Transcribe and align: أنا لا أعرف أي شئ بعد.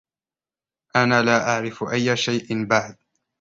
أنا 0.95 1.21
لا 1.21 1.49
أعرف 1.49 1.83
أي 1.83 2.17
شئ 2.17 2.65
بعد. 2.65 2.95